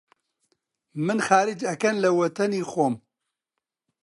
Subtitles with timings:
[1.05, 2.95] من خارج ئەکەن لە وەتەنی خۆم!؟